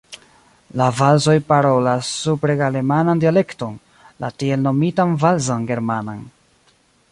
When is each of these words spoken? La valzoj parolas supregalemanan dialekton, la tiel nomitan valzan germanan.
La 0.81 0.85
valzoj 0.99 1.35
parolas 1.51 2.09
supregalemanan 2.21 3.21
dialekton, 3.25 3.77
la 4.25 4.33
tiel 4.43 4.65
nomitan 4.69 5.15
valzan 5.27 5.71
germanan. 5.73 6.25